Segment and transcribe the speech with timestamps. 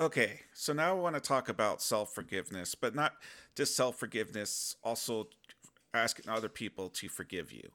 [0.00, 3.16] Okay, so now I want to talk about self forgiveness, but not
[3.54, 5.28] just self forgiveness, also
[5.92, 7.68] asking other people to forgive you.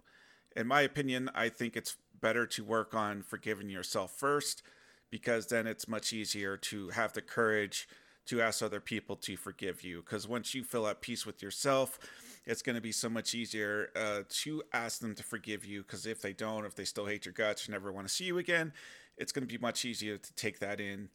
[0.55, 4.63] In my opinion, I think it's better to work on forgiving yourself first
[5.11, 7.87] because then it's much easier to have the courage
[8.25, 10.01] to ask other people to forgive you.
[10.01, 11.99] Because once you feel at peace with yourself,
[12.47, 15.83] it's going to be so much easier uh, to ask them to forgive you.
[15.83, 18.39] Because if they don't, if they still hate your guts, never want to see you
[18.39, 18.73] again,
[19.15, 21.09] it's going to be much easier to take that in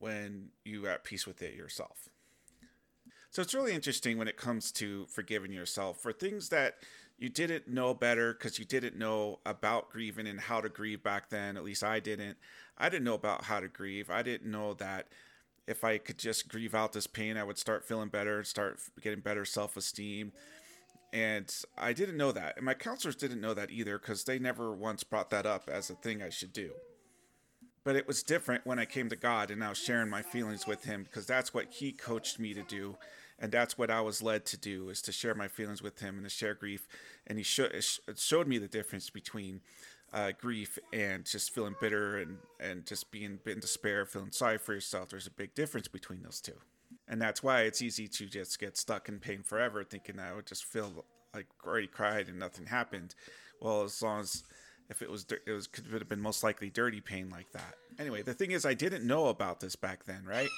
[0.00, 2.08] when you are at peace with it yourself.
[3.30, 6.78] So it's really interesting when it comes to forgiving yourself for things that
[7.16, 11.28] you didn't know better because you didn't know about grieving and how to grieve back
[11.28, 11.56] then.
[11.56, 12.38] At least I didn't.
[12.76, 14.10] I didn't know about how to grieve.
[14.10, 15.06] I didn't know that
[15.66, 18.80] if I could just grieve out this pain, I would start feeling better and start
[19.00, 20.32] getting better self esteem.
[21.12, 22.56] And I didn't know that.
[22.56, 25.90] And my counselors didn't know that either because they never once brought that up as
[25.90, 26.70] a thing I should do.
[27.84, 30.66] But it was different when I came to God and I was sharing my feelings
[30.66, 32.96] with Him because that's what He coached me to do.
[33.38, 36.16] And that's what I was led to do is to share my feelings with Him
[36.16, 36.86] and to share grief.
[37.26, 37.60] And He sh-
[38.16, 39.62] showed me the difference between
[40.12, 44.74] uh, grief and just feeling bitter and, and just being in despair, feeling sorry for
[44.74, 45.08] yourself.
[45.08, 46.56] There's a big difference between those two.
[47.08, 50.34] And that's why it's easy to just get stuck in pain forever, thinking that I
[50.34, 53.14] would just feel like already cried and nothing happened.
[53.60, 54.42] Well, as long as
[54.90, 57.76] if it was it was could have been most likely dirty pain like that.
[57.98, 60.48] Anyway, the thing is I didn't know about this back then, right?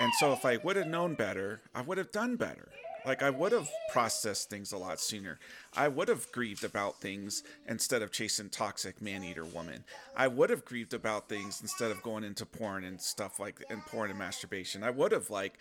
[0.00, 2.68] And so if I would have known better, I would have done better.
[3.04, 5.38] Like I would have processed things a lot sooner.
[5.74, 9.84] I would have grieved about things instead of chasing toxic man eater woman.
[10.16, 13.84] I would have grieved about things instead of going into porn and stuff like and
[13.86, 14.82] porn and masturbation.
[14.82, 15.58] I would have like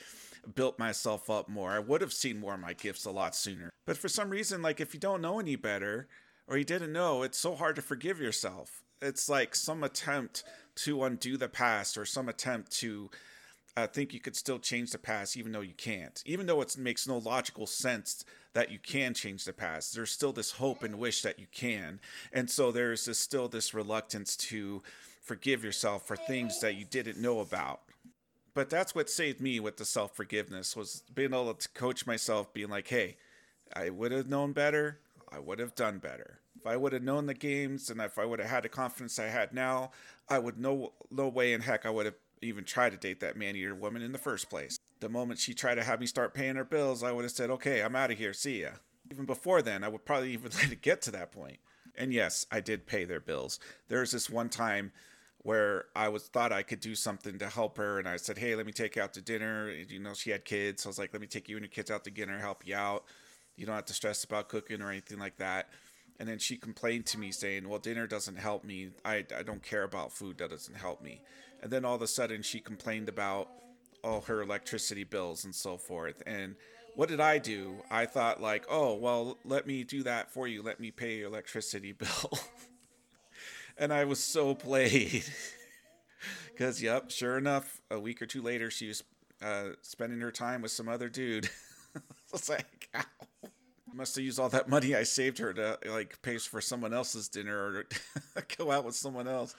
[0.55, 1.71] built myself up more.
[1.71, 3.69] I would have seen more of my gifts a lot sooner.
[3.85, 6.07] But for some reason, like if you don't know any better,
[6.49, 8.81] or you didn't know, it's so hard to forgive yourself.
[9.01, 10.43] It's like some attempt
[10.77, 13.09] to undo the past or some attempt to
[13.77, 16.21] uh, think you could still change the past even though you can't.
[16.25, 20.33] Even though it makes no logical sense that you can change the past, there's still
[20.33, 21.99] this hope and wish that you can.
[22.33, 24.81] And so there's this, still this reluctance to
[25.21, 27.81] forgive yourself for things that you didn't know about.
[28.55, 32.51] But that's what saved me with the self forgiveness was being able to coach myself,
[32.51, 33.17] being like, hey,
[33.73, 34.99] I would have known better.
[35.31, 36.39] I would have done better.
[36.59, 39.17] If I would have known the games and if I would have had the confidence
[39.17, 39.91] I had now,
[40.27, 43.37] I would no no way in heck I would have even tried to date that
[43.37, 44.77] man eater woman in the first place.
[44.99, 47.49] The moment she tried to have me start paying her bills, I would have said,
[47.49, 48.33] "Okay, I'm out of here.
[48.33, 48.71] See ya."
[49.09, 51.59] Even before then, I would probably even let it get to that point.
[51.95, 53.57] And yes, I did pay their bills.
[53.87, 54.91] There was this one time
[55.37, 58.53] where I was thought I could do something to help her, and I said, "Hey,
[58.55, 60.99] let me take you out to dinner." You know, she had kids, so I was
[60.99, 63.05] like, "Let me take you and your kids out to dinner, help you out."
[63.55, 65.69] You don't have to stress about cooking or anything like that.
[66.19, 68.89] And then she complained to me saying, Well, dinner doesn't help me.
[69.05, 70.37] I, I don't care about food.
[70.37, 71.21] That doesn't help me.
[71.61, 73.49] And then all of a sudden she complained about
[74.03, 76.21] all her electricity bills and so forth.
[76.25, 76.55] And
[76.95, 77.75] what did I do?
[77.89, 80.61] I thought, like, oh, well, let me do that for you.
[80.61, 82.39] Let me pay your electricity bill.
[83.77, 85.23] and I was so played.
[86.51, 89.01] Because, yep, sure enough, a week or two later, she was
[89.41, 91.49] uh, spending her time with some other dude.
[92.33, 93.28] it's like, ow.
[93.93, 97.27] Must have used all that money I saved her to like pay for someone else's
[97.27, 97.85] dinner or
[98.57, 99.55] go out with someone else.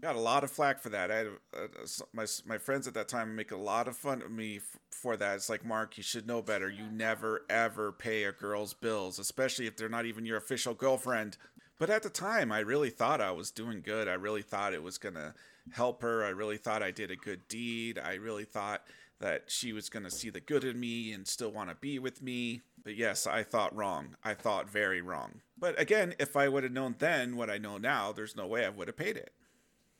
[0.00, 1.10] Got a lot of flack for that.
[1.10, 1.66] I had uh,
[2.12, 5.16] my my friends at that time make a lot of fun of me f- for
[5.16, 5.36] that.
[5.36, 6.68] It's like Mark, you should know better.
[6.68, 11.36] You never ever pay a girl's bills, especially if they're not even your official girlfriend.
[11.78, 14.08] But at the time, I really thought I was doing good.
[14.08, 15.34] I really thought it was gonna
[15.70, 16.24] help her.
[16.24, 17.98] I really thought I did a good deed.
[17.98, 18.82] I really thought
[19.22, 22.20] that she was to see the good in me and still want to be with
[22.20, 22.60] me.
[22.84, 24.16] But yes, I thought wrong.
[24.24, 25.40] I thought very wrong.
[25.56, 28.64] But again, if I would have known then what I know now, there's no way
[28.66, 29.32] I would have paid it.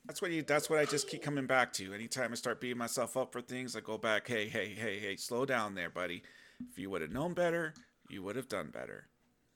[0.05, 1.93] That's what you, that's what I just keep coming back to.
[1.93, 5.15] Anytime I start beating myself up for things, I go back, hey, hey, hey, hey,
[5.15, 6.23] slow down there, buddy.
[6.69, 7.73] If you would have known better,
[8.09, 9.07] you would have done better.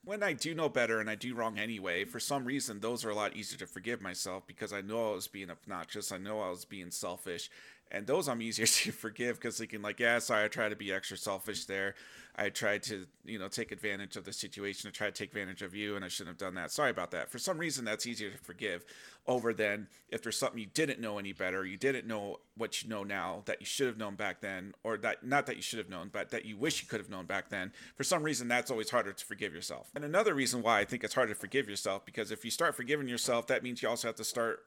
[0.05, 3.09] When I do know better and I do wrong anyway, for some reason, those are
[3.09, 6.13] a lot easier to forgive myself because I know I was being obnoxious.
[6.13, 7.49] I know I was being selfish
[7.91, 10.91] and those I'm easier to forgive because thinking like, yeah, sorry, I tried to be
[10.91, 11.95] extra selfish there.
[12.39, 14.87] I tried to, you know, take advantage of the situation.
[14.87, 16.71] I tried to take advantage of you, and I shouldn't have done that.
[16.71, 17.31] Sorry about that.
[17.31, 18.85] For some reason, that's easier to forgive
[19.25, 22.89] over than if there's something you didn't know any better, you didn't know what you
[22.89, 25.79] know now that you should have known back then, or that not that you should
[25.79, 27.71] have known, but that you wish you could have known back then.
[27.95, 29.89] For some reason, that's always harder to forgive yourself.
[29.95, 32.75] And another reason why I think it's harder to forgive yourself because if you start
[32.75, 34.59] forgiving yourself, that means you also have to start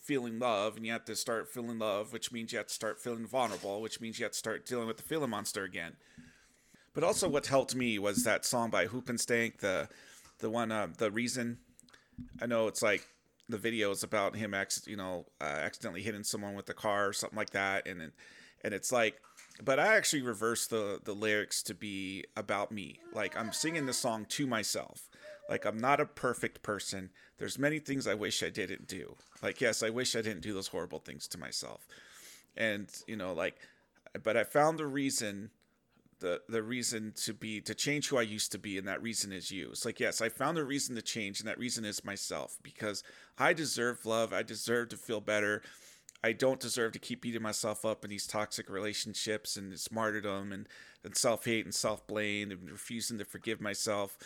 [0.00, 3.00] feeling love and you have to start feeling love which means you have to start
[3.00, 5.96] feeling vulnerable which means you have to start dealing with the feeling monster again
[6.92, 9.88] but also what helped me was that song by Hoobastank the
[10.38, 11.58] the one uh, the reason
[12.40, 13.06] i know it's like
[13.48, 17.08] the video is about him ex- you know uh, accidentally hitting someone with the car
[17.08, 18.12] or something like that and
[18.62, 19.20] and it's like
[19.62, 23.00] but I actually reversed the the lyrics to be about me.
[23.12, 25.08] Like I'm singing the song to myself.
[25.48, 27.10] Like I'm not a perfect person.
[27.38, 29.16] There's many things I wish I didn't do.
[29.42, 31.86] Like yes, I wish I didn't do those horrible things to myself.
[32.56, 33.56] And you know, like
[34.22, 35.50] but I found the reason
[36.20, 39.32] the the reason to be to change who I used to be and that reason
[39.32, 39.70] is you.
[39.70, 43.02] It's like yes, I found a reason to change and that reason is myself because
[43.38, 44.32] I deserve love.
[44.32, 45.62] I deserve to feel better.
[46.24, 50.54] I don't deserve to keep beating myself up in these toxic relationships and this martyrdom
[50.54, 50.66] and,
[51.04, 54.16] and self hate and self blame and refusing to forgive myself,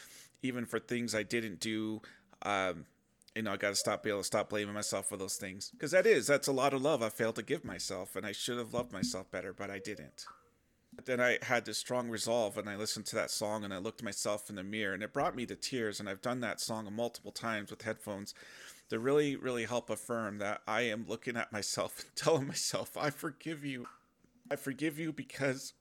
[0.42, 2.00] even for things I didn't do.
[2.42, 2.86] Um,
[3.34, 5.70] you know, I got to stop be able to stop blaming myself for those things
[5.70, 8.32] because that is that's a lot of love I failed to give myself, and I
[8.32, 10.24] should have loved myself better, but I didn't.
[10.98, 13.78] But then I had this strong resolve, and I listened to that song, and I
[13.78, 16.00] looked myself in the mirror, and it brought me to tears.
[16.00, 18.34] And I've done that song multiple times with headphones
[18.90, 23.10] to really, really help affirm that I am looking at myself and telling myself, I
[23.10, 23.86] forgive you.
[24.50, 25.74] I forgive you because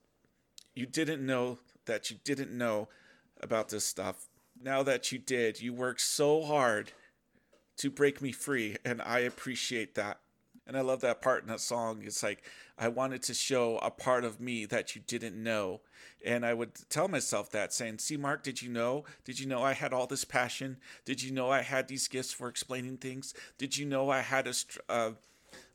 [0.76, 2.90] you didn't know that you didn't know
[3.42, 4.28] about this stuff.
[4.62, 6.92] Now that you did, you worked so hard
[7.78, 10.20] to break me free, and I appreciate that.
[10.66, 12.02] And I love that part in that song.
[12.04, 12.44] It's like,
[12.78, 15.82] I wanted to show a part of me that you didn't know.
[16.26, 19.06] And I would tell myself that, saying, See, Mark, did you know?
[19.24, 20.78] Did you know I had all this passion?
[21.06, 23.34] Did you know I had these gifts for explaining things?
[23.58, 24.54] Did you know I had a,
[24.90, 25.12] uh,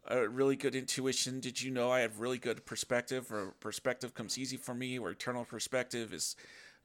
[0.09, 1.41] a really good intuition?
[1.41, 3.33] Did you know I have really good perspective?
[3.33, 6.37] Or perspective comes easy for me, or eternal perspective is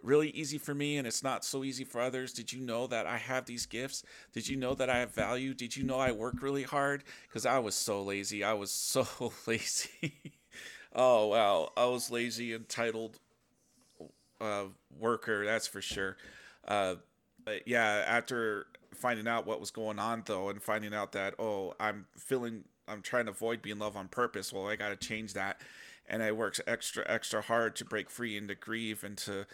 [0.04, 2.34] really easy for me and it's not so easy for others?
[2.34, 4.04] Did you know that I have these gifts?
[4.34, 5.54] Did you know that I have value?
[5.54, 7.04] Did you know I work really hard?
[7.28, 8.44] Because I was so lazy.
[8.44, 9.08] I was so
[9.48, 10.14] lazy.
[10.96, 11.72] oh, wow.
[11.76, 13.20] I was lazy, entitled
[14.40, 14.66] uh,
[15.00, 16.18] worker, that's for sure.
[16.68, 16.96] Uh,
[17.44, 21.74] but yeah, after finding out what was going on though, and finding out that, oh,
[21.80, 25.34] I'm feeling, I'm trying to avoid being love on purpose, well, I got to change
[25.34, 25.62] that
[26.08, 29.46] and I worked extra extra hard to break free and to grieve and to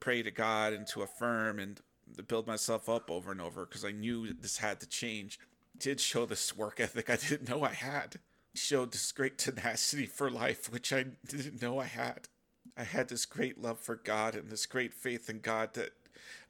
[0.00, 1.80] pray to God and to affirm and
[2.16, 5.38] to build myself up over and over because I knew this had to change.
[5.78, 8.16] did show this work ethic I didn't know I had.
[8.54, 12.28] showed this great tenacity for life which I didn't know I had.
[12.76, 15.90] I had this great love for God and this great faith in God that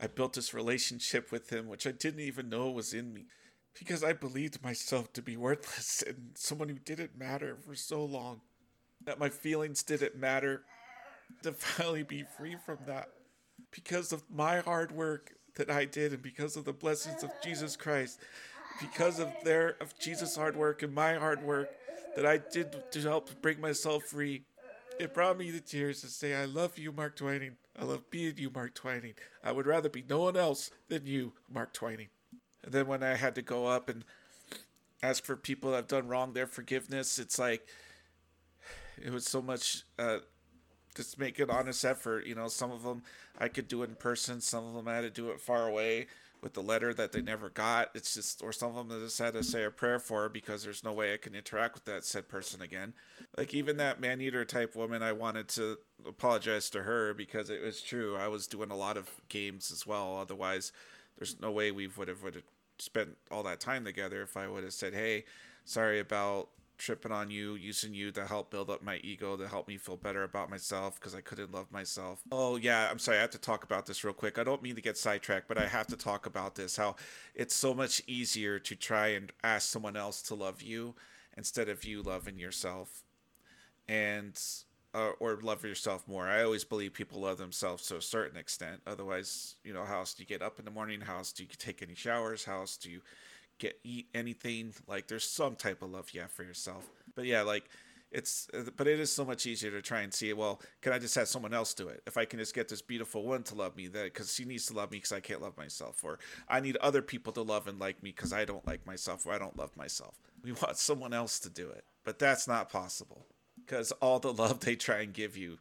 [0.00, 3.26] I built this relationship with Him which I didn't even know was in me
[3.78, 8.40] because I believed myself to be worthless and someone who didn't matter for so long
[9.06, 10.62] that my feelings didn't matter,
[11.42, 13.08] to finally be free from that.
[13.70, 17.76] Because of my hard work that I did and because of the blessings of Jesus
[17.76, 18.20] Christ,
[18.80, 21.70] because of their of Jesus' hard work and my hard work
[22.16, 24.42] that I did to help bring myself free,
[24.98, 27.56] it brought me to tears to say, I love you, Mark Twining.
[27.78, 29.14] I love being you, Mark Twining.
[29.42, 32.08] I would rather be no one else than you, Mark Twining.
[32.62, 34.04] And then when I had to go up and
[35.02, 37.66] ask for people that have done wrong their forgiveness, it's like
[39.04, 40.18] it was so much uh,
[40.94, 42.26] just make an honest effort.
[42.26, 43.02] You know, some of them
[43.38, 44.40] I could do in person.
[44.40, 46.06] Some of them I had to do it far away
[46.40, 47.90] with the letter that they never got.
[47.94, 50.62] It's just, or some of them I just had to say a prayer for because
[50.62, 52.94] there's no way I can interact with that said person again.
[53.36, 57.62] Like even that man eater type woman, I wanted to apologize to her because it
[57.62, 58.16] was true.
[58.16, 60.16] I was doing a lot of games as well.
[60.18, 60.72] Otherwise,
[61.18, 62.44] there's no way we would have would have
[62.78, 65.24] spent all that time together if I would have said, "Hey,
[65.64, 66.48] sorry about
[66.78, 69.96] tripping on you, using you to help build up my ego, to help me feel
[69.96, 72.22] better about myself because I couldn't love myself.
[72.32, 74.38] Oh, yeah, I'm sorry, I have to talk about this real quick.
[74.38, 76.96] I don't mean to get sidetracked, but I have to talk about this how
[77.34, 80.94] it's so much easier to try and ask someone else to love you
[81.36, 83.02] instead of you loving yourself.
[83.86, 84.38] And
[84.94, 86.28] uh, or love yourself more.
[86.28, 88.80] I always believe people love themselves to a certain extent.
[88.86, 91.00] Otherwise, you know, how else do you get up in the morning?
[91.00, 92.44] How else do you take any showers?
[92.44, 93.00] How else do you
[93.58, 96.88] get eat anything like there's some type of love you have for yourself.
[97.14, 97.68] But yeah like
[98.14, 100.98] it's uh, but it is so much easier to try and see well can i
[100.98, 102.02] just have someone else do it?
[102.06, 104.66] If i can just get this beautiful one to love me that because she needs
[104.66, 106.18] to love me because i can't love myself or
[106.48, 109.32] i need other people to love and like me because i don't like myself or
[109.32, 110.14] i don't love myself.
[110.42, 114.60] We want someone else to do it but that's not possible because all the love
[114.60, 115.58] they try and give you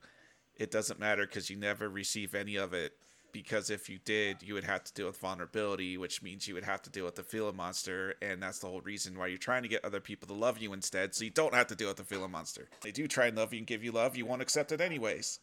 [0.55, 2.93] it doesn't matter because you never receive any of it
[3.33, 6.63] because if you did, you would have to deal with vulnerability, which means you would
[6.63, 9.63] have to deal with the feeling monster, and that's the whole reason why you're trying
[9.63, 11.97] to get other people to love you instead, so you don't have to deal with
[11.97, 12.69] the feeling monster.
[12.81, 15.39] They do try and love you and give you love, you won't accept it anyways.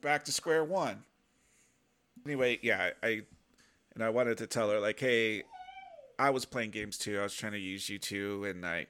[0.00, 1.02] Back to square one.
[2.24, 3.22] Anyway, yeah, I
[3.94, 5.42] and I wanted to tell her like, hey,
[6.18, 7.18] I was playing games too.
[7.18, 8.86] I was trying to use you too, and I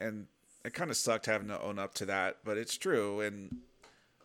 [0.00, 0.26] and
[0.64, 3.58] it kind of sucked having to own up to that, but it's true, and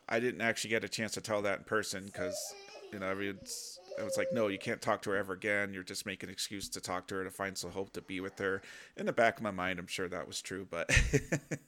[0.07, 2.55] I didn't actually get a chance to tell that in person because
[2.91, 5.74] you know, it's it was like, no, you can't talk to her ever again.
[5.74, 8.20] You're just making an excuse to talk to her to find some hope to be
[8.20, 8.62] with her.
[8.96, 10.89] In the back of my mind, I'm sure that was true, but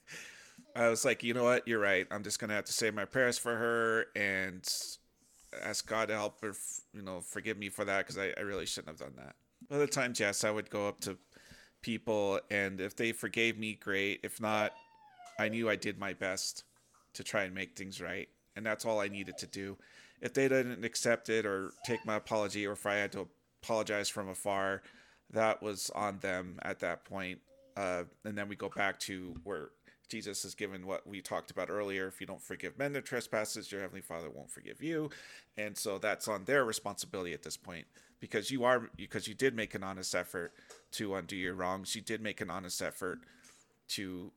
[0.75, 1.67] I was like, you know what?
[1.67, 2.07] You're right.
[2.11, 4.67] I'm just gonna have to say my prayers for her and
[5.63, 6.53] ask God to help her,
[6.93, 9.35] you know, forgive me for that because I, I really shouldn't have done that.
[9.71, 11.17] Other times, yes, I would go up to
[11.81, 14.19] people, and if they forgave me, great.
[14.23, 14.73] If not,
[15.39, 16.63] I knew I did my best
[17.13, 19.77] to try and make things right, and that's all I needed to do.
[20.19, 23.29] If they didn't accept it or take my apology, or if I had to
[23.63, 24.81] apologize from afar,
[25.31, 27.39] that was on them at that point.
[27.77, 29.69] Uh, and then we go back to where
[30.09, 32.05] Jesus has given what we talked about earlier.
[32.07, 35.09] If you don't forgive men their trespasses, your heavenly Father won't forgive you,
[35.55, 37.85] and so that's on their responsibility at this point
[38.19, 40.51] because you are because you did make an honest effort
[40.93, 41.95] to undo your wrongs.
[41.95, 43.19] You did make an honest effort
[43.89, 44.33] to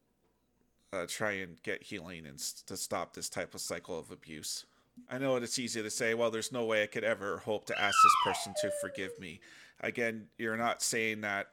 [0.93, 4.67] uh, try and get healing and to stop this type of cycle of abuse.
[5.11, 7.81] I know it's easy to say, well, there's no way I could ever hope to
[7.81, 9.41] ask this person to forgive me.
[9.81, 11.49] Again, you're not saying that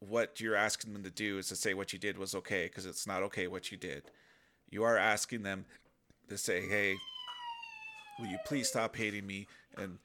[0.00, 2.86] what you're asking them to do is to say what you did was okay because
[2.86, 4.02] it's not okay what you did.
[4.68, 5.64] You are asking them
[6.28, 6.96] to say, "Hey,
[8.18, 9.46] will you please stop hating me
[9.76, 9.98] and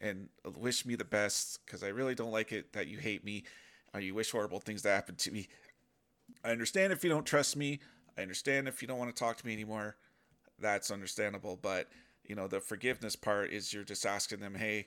[0.00, 0.28] and
[0.58, 3.44] wish me the best because I really don't like it that you hate me
[3.94, 5.48] or you wish horrible things to happen to me.
[6.44, 7.80] I understand if you don't trust me.
[8.16, 9.96] I understand if you don't want to talk to me anymore.
[10.58, 11.88] That's understandable, but
[12.24, 14.86] you know, the forgiveness part is you're just asking them, "Hey,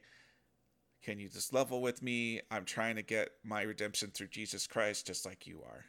[1.02, 2.42] can you just level with me?
[2.52, 5.86] I'm trying to get my redemption through Jesus Christ just like you are.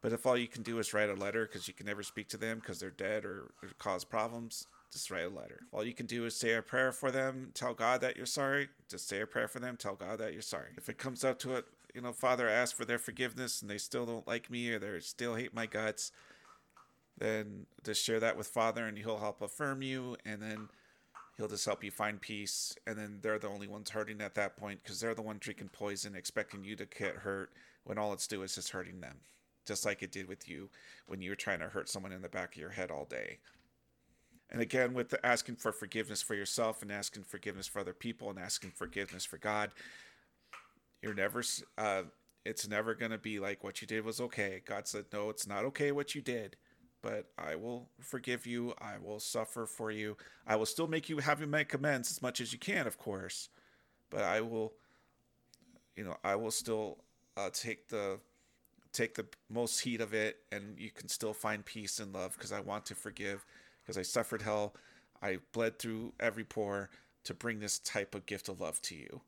[0.00, 2.28] But if all you can do is write a letter because you can never speak
[2.30, 5.60] to them because they're dead or, or cause problems, just write a letter.
[5.72, 8.68] All you can do is say a prayer for them, tell God that you're sorry.
[8.88, 10.70] Just say a prayer for them, tell God that you're sorry.
[10.76, 13.70] If it comes up to it, you know, Father, I ask for their forgiveness and
[13.70, 16.12] they still don't like me or they still hate my guts,
[17.18, 20.16] then just share that with Father and He'll help affirm you.
[20.24, 20.68] And then
[21.36, 22.76] he'll just help you find peace.
[22.86, 25.70] And then they're the only ones hurting at that point because they're the one drinking
[25.72, 27.50] poison expecting you to get hurt
[27.84, 29.18] when all it's doing is just hurting them
[29.68, 30.70] just like it did with you
[31.06, 33.38] when you were trying to hurt someone in the back of your head all day.
[34.50, 38.30] And again with the asking for forgiveness for yourself and asking forgiveness for other people
[38.30, 39.72] and asking forgiveness for god
[41.02, 41.42] you're never
[41.76, 42.04] uh,
[42.46, 44.62] it's never going to be like what you did was okay.
[44.64, 46.56] God said no it's not okay what you did
[47.02, 48.74] but I will forgive you.
[48.80, 50.16] I will suffer for you.
[50.46, 52.98] I will still make you have you make amends as much as you can, of
[52.98, 53.48] course,
[54.10, 54.72] but I will,
[55.96, 56.98] you know, I will still
[57.36, 58.18] uh, take the
[58.92, 62.52] take the most heat of it, and you can still find peace and love because
[62.52, 63.44] I want to forgive
[63.82, 64.74] because I suffered hell.
[65.22, 66.90] I bled through every pore
[67.24, 69.20] to bring this type of gift of love to you.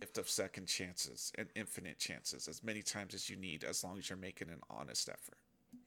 [0.00, 3.98] Gift of second chances and infinite chances, as many times as you need, as long
[3.98, 5.38] as you're making an honest effort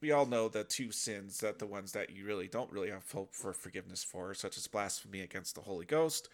[0.02, 3.10] we all know the two sins that the ones that you really don't really have
[3.12, 6.28] hope for forgiveness for, such as blasphemy against the Holy Ghost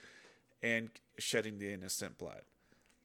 [0.63, 2.41] and shedding the innocent blood.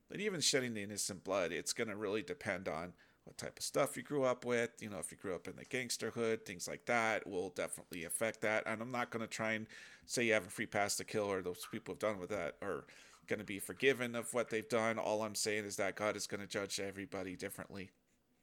[0.08, 2.92] But even shedding the innocent blood, it's going to really depend on
[3.24, 4.70] what type of stuff you grew up with.
[4.80, 8.40] You know, if you grew up in the gangsterhood, things like that will definitely affect
[8.42, 8.64] that.
[8.66, 9.66] And I'm not going to try and
[10.06, 12.56] say you have a free pass to kill or those people have done with that
[12.62, 12.84] are
[13.26, 14.98] going to be forgiven of what they've done.
[14.98, 17.90] All I'm saying is that God is going to judge everybody differently.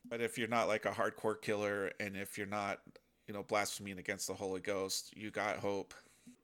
[0.10, 2.80] But if you're not like a hardcore killer and if you're not,
[3.28, 5.94] you know, blaspheming against the Holy Ghost, you got hope.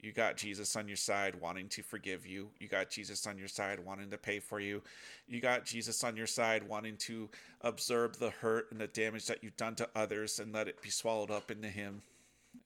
[0.01, 2.49] You got Jesus on your side wanting to forgive you.
[2.59, 4.83] You got Jesus on your side wanting to pay for you.
[5.27, 7.29] You got Jesus on your side wanting to
[7.61, 10.89] absorb the hurt and the damage that you've done to others and let it be
[10.89, 12.01] swallowed up into him.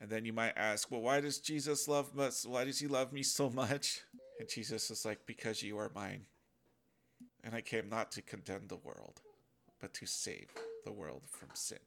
[0.01, 2.46] And then you might ask, well, why does Jesus love us?
[2.46, 4.01] Why does he love me so much?
[4.39, 6.25] And Jesus is like, because you are mine.
[7.44, 9.22] And I came not to condemn the world,
[9.79, 10.48] but to save
[10.86, 11.80] the world from sin.